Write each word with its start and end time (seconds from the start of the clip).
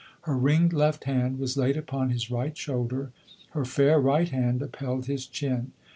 Her 0.21 0.35
ringed 0.35 0.73
left 0.73 1.03
hand 1.03 1.37
was 1.37 1.55
laid 1.57 1.77
upon 1.77 2.09
his 2.09 2.31
right 2.31 2.57
shoulder, 2.57 3.11
her 3.51 3.63
fair 3.65 3.99
right 3.99 4.27
hand 4.29 4.63
upheld 4.63 5.05
his 5.05 5.27
chin. 5.27 5.73